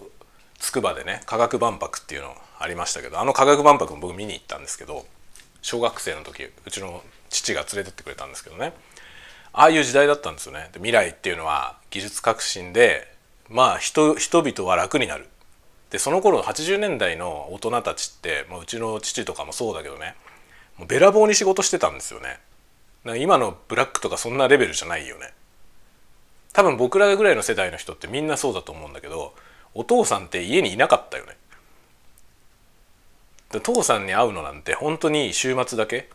[0.59, 5.05] 筑波でね科学万博っていうのをありましたけどあの科学万博も僕見に行ったんですけど
[5.61, 8.73] 小学生の時うちの父が連れてってくれたんですけどね。
[9.51, 10.69] ああいう時代だったんですよね。
[10.73, 13.07] で未来っていうのは技術革新で
[13.49, 15.27] まあ人人々は楽になる。
[15.89, 20.15] でその頃の80年代の大人たちって、まあ、うちの父とかもそうだけどね
[20.77, 22.39] もうべらぼうに仕事してたんですよね。
[23.17, 25.31] 今のブラックとかそんなレベルじゃないよね。
[26.53, 29.33] 多分僕らぐらいの世代の人ってみんなそうだと思うんだけど
[29.73, 31.37] お父さんって家にいなかったよね。
[33.61, 36.09] 父さんに会うのなんて本当に週末だけ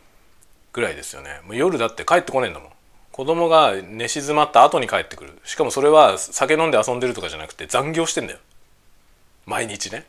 [0.73, 1.41] ぐらいですよね。
[1.45, 2.69] もう夜だって帰ってこねえんだもん。
[3.11, 5.37] 子供が寝静まった後に帰ってくる。
[5.43, 8.39] しかもそれは酒飲んで遊んでるとかじゃなくて残業してんだよ。
[9.45, 9.99] 毎日ね。
[9.99, 10.03] っ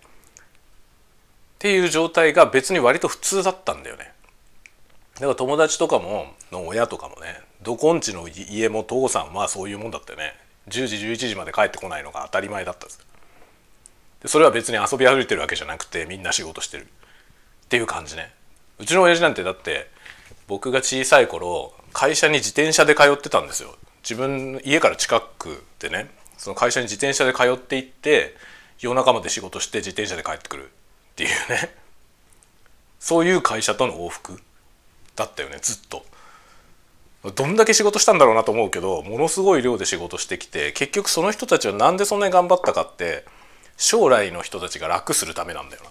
[1.59, 4.13] ていう状態が別に割と普通だったんだよね。
[5.15, 10.35] だから友達とかもの親とかもねどこんちの家も父さんはそういうもんだったよね。
[10.69, 13.01] 10時11時まで帰ってこないのが当たり前だったんです
[14.23, 16.87] でそれは別に遊び歩いてるわけじゃなくてみんな仕事してる。
[17.73, 18.31] っていう感じね
[18.79, 19.89] うちの親父なんてだって
[20.47, 28.37] 僕が小さい頃会社に自転車で通ってたんですよ自分家から近くでねその会社に自転車で通って行って
[28.83, 30.69] 夜中まで仕事して自転車で帰ってくるっ
[31.17, 31.75] ていうね
[33.01, 34.39] そういう会社との往復
[35.17, 36.05] だったよねずっと。
[37.35, 43.25] どんだけ仕事したんだろうなと思うけどものすごい量で仕事してきて結局その人たちは何でそんなに頑張ったかって
[43.79, 45.89] 将来の人たちが楽するためなんだよな。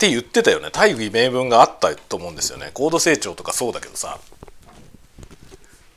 [0.00, 4.18] って言ってたよね大義名分があったと思うんですよね高度成長とかそうだけどさ。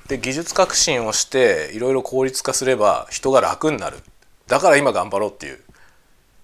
[0.09, 3.99] で技術革新をしていろいろ効率化すれば人が楽になる
[4.47, 5.59] だから今頑張ろうっていう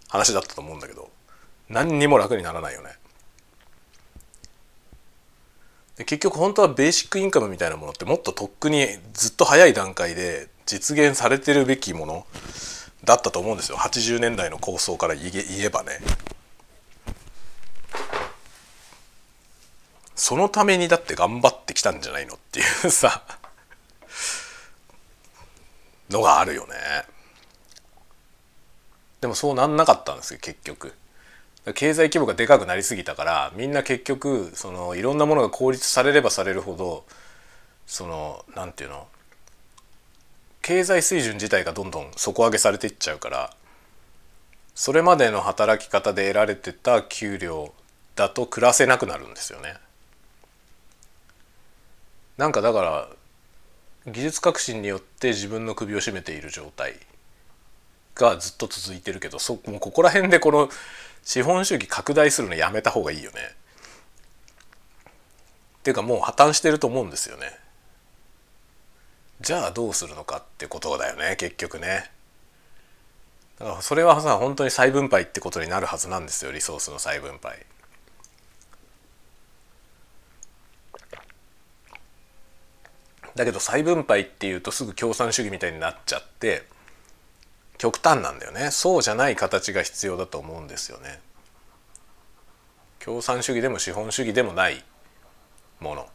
[0.08, 1.10] 話だったと思うんだけど
[1.68, 2.92] 何にも楽にならないよね。
[5.98, 12.26] で結局本当はベーシックインカムみたいなものってもっととっくにずっと早い段階で実現されてるべきもの
[13.04, 16.00] だったと思うんですよ80年代の構想から言えばね。
[20.20, 23.24] そのためにだって頑張ってきたんじゃないのっていうさ
[26.10, 26.76] のがあるよね。
[29.22, 30.94] でもそうなんなかったんですよ結局。
[31.74, 37.06] 経済規模がでかくなりすぎたからみんな結局そのいろんなものが効率されればされるほど
[37.88, 39.08] そのなんていうの
[40.62, 43.54] 経済水準自体がどんどん底上げされていっちゃうから
[44.76, 47.74] それまでの働き方で得られてた給料
[48.16, 49.76] だと暮らせなくなるんですよね。
[52.40, 53.10] なんかだから
[54.10, 56.94] 技術革新によって自分の首を絞めている状態
[58.16, 60.70] がずっと続いてるけどそもうここら辺でこの
[61.22, 63.40] 資本主義拡大するのやめた方がいいよね。
[65.80, 67.58] っていうかもう破綻してると思うんですよね。
[69.42, 72.10] じゃあどうするのかってことだよね結局ね。
[73.60, 77.66] だからそれはさ本当に再分配ってことになるはずなんですよリソースの再分配。
[83.36, 86.64] だけど再分配っていうとすぐ共産主義みたいになっちゃって
[87.78, 88.72] 極端なんだよね。
[88.72, 91.20] そうじゃない形が必要だと思うんですよね。
[93.00, 94.84] 共産主義でも資本主義でもない
[95.80, 96.10] もの。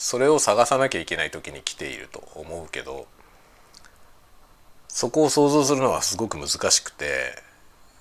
[0.00, 3.06] それを探さなきゃいけない時に来ていると思うけど
[4.88, 7.34] そこを想像するのはすごく難しくて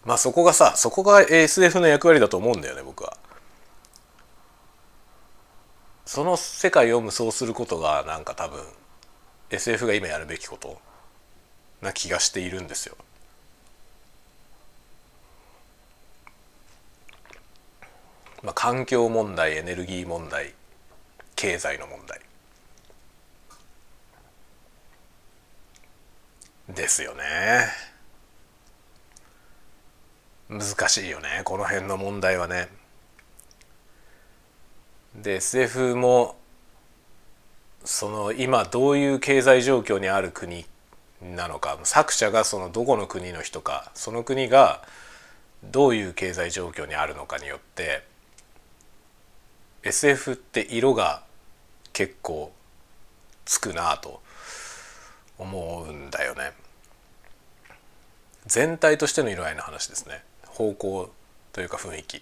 [0.06, 3.18] まあそこがさそこが SF の役割だと思うんだよね僕は。
[6.10, 8.64] その世界を無双することがなんか多分
[9.52, 10.82] SF が今やるべきこと
[11.84, 12.98] な気がしているんですよ。
[18.42, 20.56] まあ、環境問題エネルギー問題
[21.36, 22.20] 経済の問題
[26.70, 27.68] ですよね。
[30.50, 31.44] 難しいよね。
[31.44, 32.79] この辺の問題はね。
[35.22, 36.38] で SF も
[37.84, 40.66] その今どういう経済状況にある国
[41.22, 44.82] なのか作者がそのどこの国の人かその国が
[45.64, 48.04] どういう経済状況にあるのかによって
[49.84, 51.24] SF って色が
[51.92, 52.52] 結構
[53.46, 54.22] つくなと
[55.38, 56.52] 思うんだよね。
[58.46, 61.12] 全体としての色合いの話ですね方向
[61.52, 62.22] というか雰囲気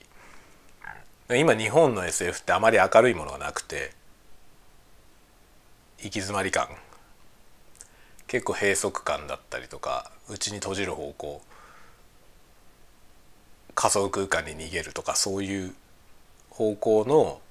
[1.29, 3.91] 今日本の SF ってあまり明るいものがなくて
[5.97, 6.69] 行き詰まり感
[8.27, 11.41] 結構閉塞感だったりとか内に閉じる方向
[13.75, 15.75] 仮想空間に逃げるとかそういう
[16.49, 17.41] 方向の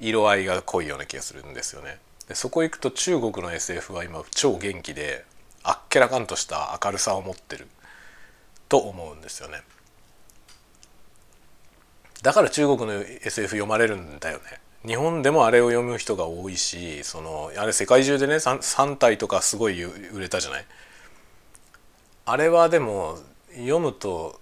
[0.00, 1.98] 色合いが濃いような気がするんですよね。
[2.28, 5.24] でそこ行くと中国の SF は今超元気で
[5.62, 7.68] あっけらかんとした明るさを持ってる
[8.68, 9.62] と思うんですよね。
[12.26, 14.44] だから中国の SF 読まれるんだよね。
[14.84, 20.64] 日本でもあれを読む人が多いしそのあれ世界中でね 3, 3体とかすごい売れたじゃない？
[22.24, 23.16] あれはでも
[23.52, 24.40] 読むと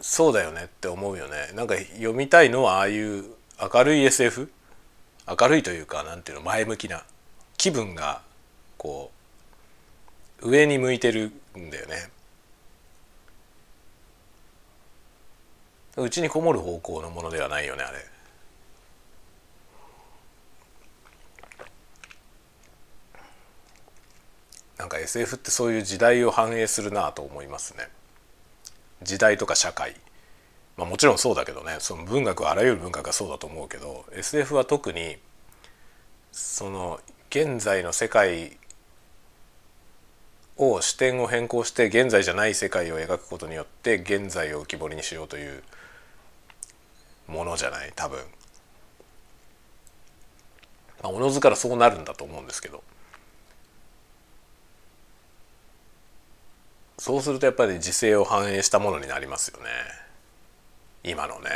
[0.00, 1.50] そうだよねって思うよね。
[1.54, 3.24] なんか読みたいのはああいう
[3.60, 4.48] 明るい SF
[5.40, 7.02] 明るいというかなんていうの前向きな
[7.56, 8.22] 気分が
[8.76, 9.10] こ
[10.40, 12.10] う上に向いてるんだよね。
[16.02, 17.98] うちにこもる方向のものではないよねあれ。
[24.78, 27.88] なんか SF ってそういう時代を反映するなと思いますね。
[29.02, 29.96] 時代とか社会。
[30.76, 31.76] まあもちろんそうだけどね。
[31.80, 35.16] その文学はあらゆる文学がそうだと思うけど SF は特に
[36.30, 38.56] その現在の世界
[40.56, 45.62] を視点を変更して現在じゃない世界を描くことによって現在を浮き彫りにしようという
[47.28, 48.18] ものじゃない多分。
[51.02, 52.82] まあ、おのずからそうなるんだと思うんですけど
[56.98, 59.68] そうするとやっぱり時勢を反映したものになりますよね
[61.04, 61.50] 今のね。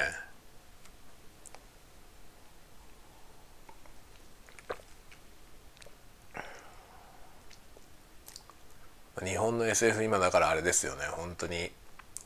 [9.25, 11.71] 日本の SF 今だからあれですよね本当に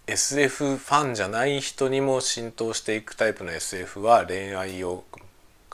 [0.07, 5.05] SF ファンじゃない人にも浸透していくタイプの SF は恋愛を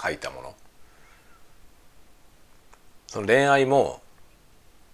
[0.02, 0.54] 書いたもの
[3.08, 4.00] その恋愛も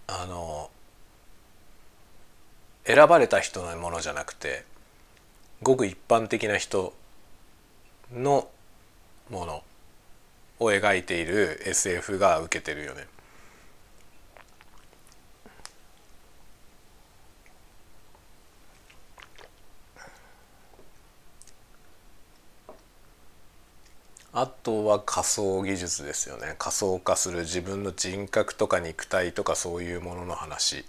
[0.07, 0.69] あの
[2.85, 4.65] 選ばれた人のものじゃなくて
[5.61, 6.93] ごく一般的な人
[8.13, 8.49] の
[9.29, 9.63] もの
[10.59, 13.07] を描いている SF が受けてるよね。
[24.31, 30.85] あとは仮想技術ですよね仮想化する自分の人格とか肉体とかそういうものの話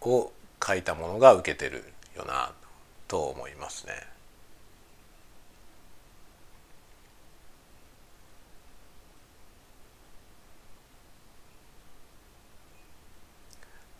[0.00, 0.32] を
[0.64, 1.84] 書いたものが受けてる
[2.16, 2.52] よな
[3.08, 3.92] と思いますね。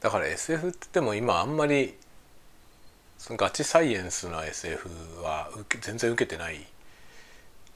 [0.01, 1.95] だから SF って言っても今あんまり
[3.19, 4.89] そのガチサイエンスな SF
[5.23, 5.49] は
[5.81, 6.67] 全然受けてない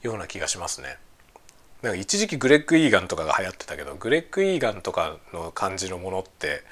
[0.01, 0.97] ような気がしますね。
[1.81, 6.63] なんか一時期グレッグ・イーガンとかが流行ってたけどグレッグ・イーガンとかの感じのものって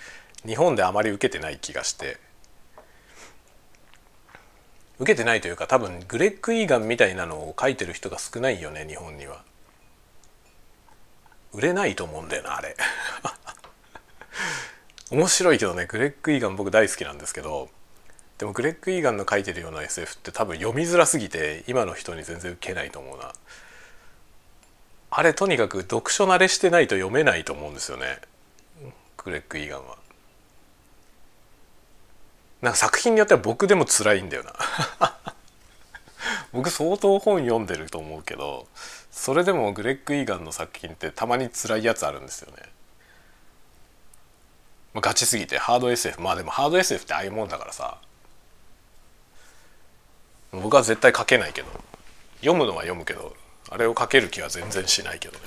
[0.46, 2.18] 日本であまり受けてない気がして
[4.98, 9.44] 受けてないというか多分グレッグ・イーガンみたいなのを書いてる人が少ないよね日本には。
[11.54, 12.76] 売れないと思うんだよなあれ。
[15.12, 17.70] 面白いけどねグレッグ・イーガン僕大好きなんですけど
[18.38, 23.34] でもグレッグ・イーガンの書いてるような SF って多分読みづらすぎて今の人に全然受けないと思うな。
[25.10, 28.20] あれとにかく読書慣れしてないと読めないと思うんですよね。
[29.18, 29.98] グレッグ・イーガンは。
[32.62, 34.54] なんか作品によっては僕でも辛いんだよな。
[36.52, 38.68] 僕相当本読んでると思うけど
[39.12, 42.64] それでもグレッグ・イーガンの作品ってたまに辛いやつあるんですよね。
[44.96, 47.98] ガチすぎてハード SF まあでもハード SF ってああいうもんだからさ。
[50.62, 51.68] 僕は絶対書けないけど
[52.40, 53.36] 読むのは読むけど
[53.70, 55.40] あれを書ける気は全然しないけどね。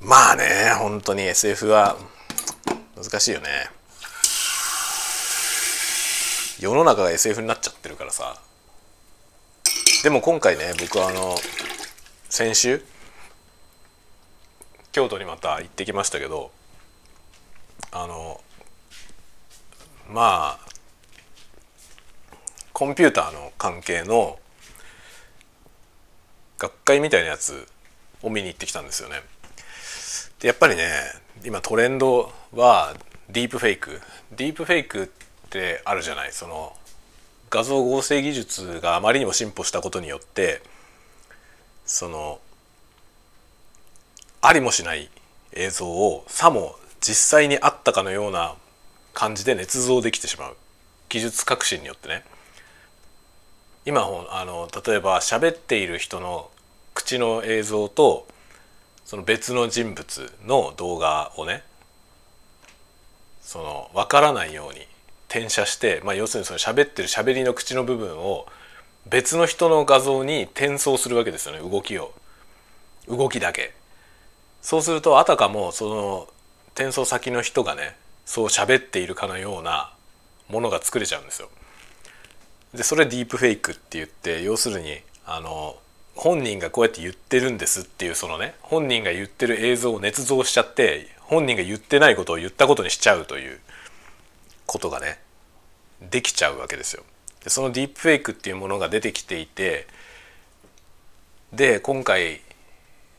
[0.00, 0.44] まあね
[0.78, 1.96] 本当に SF は
[2.96, 3.68] 難しいよね。
[6.60, 8.40] 世の中が SF になっちゃってるからさ。
[10.02, 11.34] でも今回ね僕はあの
[12.28, 12.84] 先週
[14.92, 16.50] 京都にまた行ってきましたけど
[17.90, 18.40] あの
[20.10, 20.63] まあ
[22.74, 24.36] コンピューターの関係の
[26.58, 27.68] 学会みたいなやつ
[28.20, 29.22] を見に行ってきたんですよね。
[30.40, 30.88] でやっぱりね
[31.44, 32.96] 今トレンドは
[33.30, 34.00] ディープフェイク。
[34.32, 35.06] ディープフェイクっ
[35.50, 36.32] てあるじゃない。
[36.32, 36.76] その
[37.48, 40.60] 画像合成技術があまりにも進歩したことによって
[41.86, 42.40] その
[44.42, 45.10] ありもしない
[45.52, 48.56] 映像をさも実際にあったかのような
[49.12, 50.56] 感じで捏造できてしまう。
[51.08, 52.24] 技術革新によってね。
[53.86, 56.50] 今あの例えば喋っている人の
[56.94, 58.26] 口の映像と
[59.04, 61.62] その別の人物の動画をね
[63.42, 64.86] その分からないように
[65.28, 68.46] 転写して、まあ、要するにその喋ってる喋りの口の部分を
[69.10, 72.14] 別の人の画像に転送するわけですよね動きを
[73.06, 73.74] 動きだけ
[74.62, 76.28] そうするとあたかもその
[76.74, 79.92] 転送先の人がねそう喋っているかのような
[80.48, 81.50] ものが作れちゃうんですよ。
[82.74, 85.76] でそれディープフェイクって言って要するにあの
[86.16, 93.58] 本人がこうやって言ってるんですっていうそのね本人が言ってる映像を捏造しちゃって本人が言ってないことを言ったことにしちゃうという
[94.66, 95.18] ことがね
[96.10, 97.02] できちゃうわけですよ。
[97.42, 99.86] でそのディープフェイクっていうものが出てきていて
[101.52, 102.40] で今回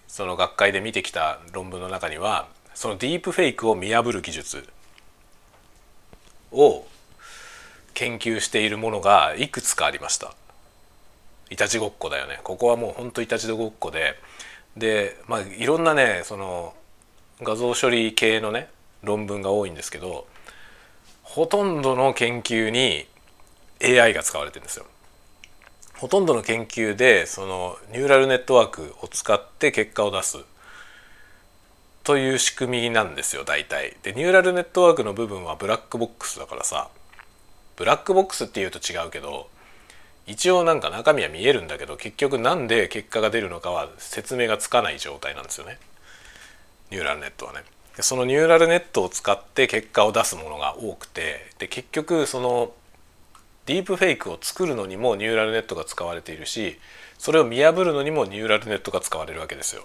[0.08, 4.68] その学会で見てきた論文の中にはそのディープフェイクを見破る技術
[6.52, 6.86] を
[7.96, 10.34] 研究しているものがいくつかありました。
[11.50, 12.40] いたちごっこだよね。
[12.44, 14.16] ここはもうほんといたちごっこで。
[14.78, 16.76] でまあいろんなねその
[17.42, 18.70] 画像処理系のね
[19.04, 20.28] 論文が多いんですけど
[21.24, 23.08] ほとんどの研究に
[23.82, 24.86] AI が使われてるんですよ。
[25.96, 30.38] ほとんどの研究でそのニューラルネットワークを使って結果を出す。
[32.04, 33.96] という仕組みなんですよ大体。
[34.04, 36.90] でニューラルネットワークの部分はブラックボックスだからさ。
[37.76, 39.50] ブラックボックスっていうと違うけど
[40.28, 45.78] 一応なんか中身は見えるんだけど結局なんで結果が出るのかは説明がつかない状態なんですよね
[46.92, 47.64] ニューラルネットはね。
[48.02, 52.74] そのニューラルネットを使って結果を出すものが多くてで結局その
[53.66, 56.78] ディープフェイクを作るのにもニューラルネットが使われているし
[57.18, 59.84] それを見破るのにもニューラルネットが使われるわけですよ。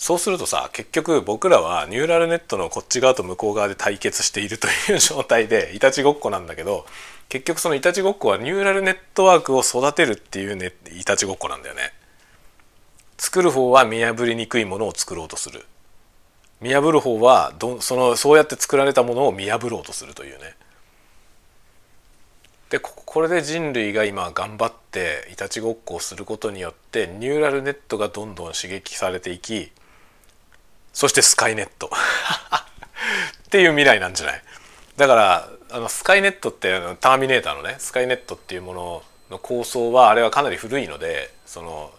[0.00, 6.86] そうするとさ結局僕らはニューラルネットのこっち側と向こう側で対決しているという状態でいたちごっこなんだけど
[7.28, 11.92] 結局そのいたちごっこはニューラルネットワークを育てるっていうねいたちごっこなんだよね。
[13.18, 15.66] 作る方は見破りにくいものを作ろうとする
[16.62, 20.56] 見破る方はどそのそうやって作られたものを見破ろうとするというね
[22.70, 29.70] でこれで人類が今頑張っていたちごっこをすることによってニューラルネットがどんどん刺激されていき
[30.92, 31.90] そしてスカイネット。
[33.46, 34.42] っていう未来なんじゃない？
[34.96, 41.92] だからあのスカイネットってターミネーターのねスカイネットっていうものの構想はあれはかなり古いのでその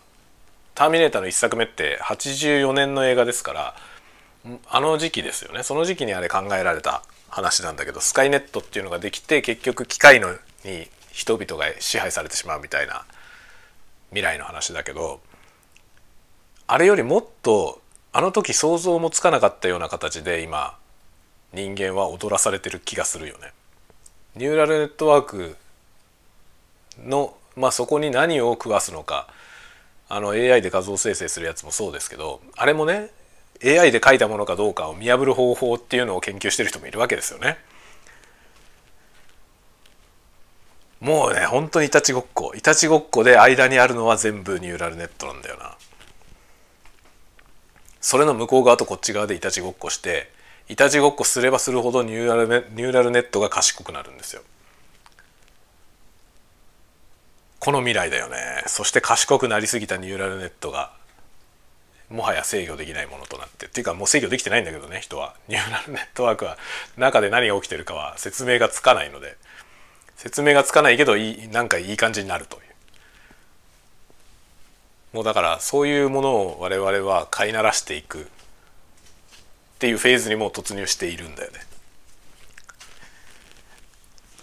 [0.76, 3.76] ターミネーターの1作目って84年の映画ですから
[4.70, 5.64] あの時期ですよね。
[5.64, 10.32] その時期にあれ考えられた話なんだけどスカイネットっていうのができて結局機械の
[10.64, 13.04] に人々が支配されてしまうみたいな
[14.10, 15.20] 未来の話だけど
[16.68, 17.81] あれよりもっと
[18.14, 20.78] あの時想像もつかなかったような形で今
[21.54, 23.54] 人間は踊らされてる気がするよね。
[24.36, 25.56] ニューラルネットワーク
[27.06, 29.28] のまあそこに何を食わすのか
[30.08, 33.12] あの AI で画像生成するやつもそうですけどあれもね
[33.64, 37.58] AI で書いたものかどうかを見破る方法っていうのを研究してる人もいるわけですよね。
[41.00, 45.76] もうね本当にいたちごっこいたちごっこで間にあるのは全部ニューラルネットなんだよな。
[48.02, 50.32] それの向こう側とこっち側でいたちごっこして
[50.68, 54.42] いたちごっこすればするほどニューラルニューラルネットが賢くなるんですよ。
[57.60, 58.64] この未来だよね。
[58.66, 60.92] そして賢くなりすぎたニューラルネットが
[62.10, 63.68] もはや制御できないものとなって。
[63.68, 65.36] っていうかもう制御できてないんだけどね人は。
[65.48, 66.58] ニューラルネットワークは
[66.98, 69.38] 中で何が起きてるかは説明がつかないので。
[70.16, 72.62] 説明がつかないけどいいなんかいい感じになるという。
[75.14, 78.24] もうだからそういうものを我々は飼いならしていくっ
[79.80, 81.60] ていうフェーズにも突入しているんだよね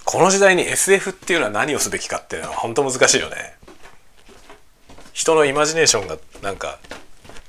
[0.04, 3.54] この時代に SF っていうのは何をすべきかっていうのは本当難しいよね
[5.12, 6.78] 人のイマジネーションがなんか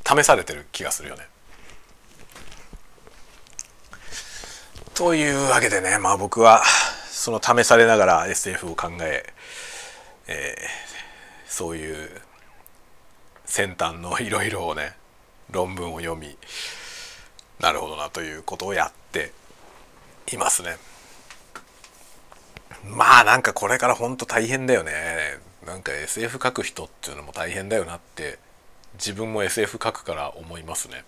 [0.05, 1.21] 試されてる気がするよね。
[4.95, 6.63] というわけでねまあ僕は
[7.09, 9.31] その試されながら SF を考え
[10.27, 12.09] えー、そういう
[13.49, 14.93] 先端のいろいろをね
[15.51, 16.37] 論文を読み
[17.59, 19.33] なるほどなということをやって
[20.31, 20.77] いますね。
[22.85, 25.39] まあなんかこれからほんと大変だよね。
[25.65, 28.39] なんか SF 書く人っていうのも大変だよなって
[28.93, 31.03] 自分も SF 書くから思いますね。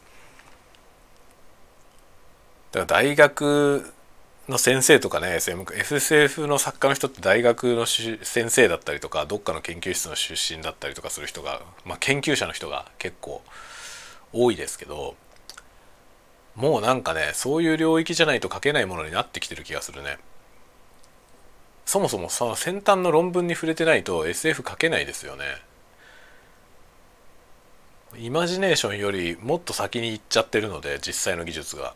[2.72, 3.94] だから大学
[4.52, 13.42] の先生とかね SF の作家の人って大学の先生だったりとかどっかの研究室の出身だったりとかする人が、まあ、研究者の人が結構
[14.34, 15.16] 多いですけど
[16.56, 20.18] もうなんかねそういう領域じゃないと書けないものになってきてる気がするね。
[21.86, 25.44] そもそもその先端の論文に触れてないと SF 書けないですよね。
[28.18, 31.96] イマジネーションよりもっと先に行っちゃってるので実際の技術が。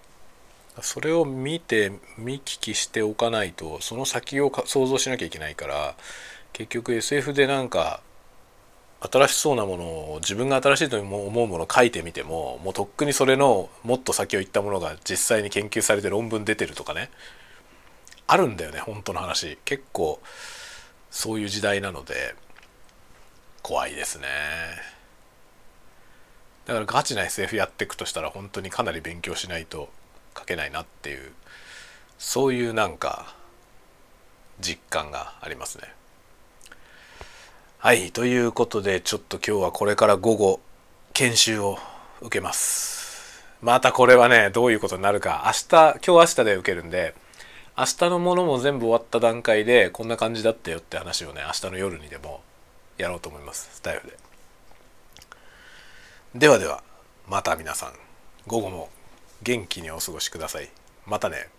[0.82, 5.96] それを見て見聞きしておかないとその先を想像しなきゃいけないから
[6.54, 8.02] 結局 SF でなんか
[9.02, 17.10] 新しそうなものを自分が新しいと思うものを書いてみてももうとっくにそれのもっと先を行ったものが実際に研究されて論文出てるとかね。
[18.28, 19.60] あるんだよね本当の話。
[19.66, 20.20] 結構
[21.12, 22.36] そういう時代なので
[23.62, 24.26] 怖いですね。
[26.66, 29.90] だからガチな SF やっていくとしたら本当にかなり勉強しないと
[30.38, 31.32] 書けないなっていう
[32.18, 33.34] そういうなんか
[34.60, 35.94] 実感がありますね。
[37.80, 40.60] はいということでちょっと今日はこれから午後
[41.14, 41.78] 研修を
[42.22, 43.44] 受けます。
[43.62, 47.16] またこれはねどういうことになるか明日今日明日で受けるんで
[47.78, 52.42] 明日のものも全部終わった段階でこんな感じだったよって話をね明日の夜にでも
[52.98, 54.18] やろうと思いますスタイルで。
[56.36, 56.84] ではでは
[57.28, 57.94] また皆さん
[58.48, 58.90] 午後も
[59.44, 60.70] 元気にお過ごしください。
[61.06, 61.50] またね。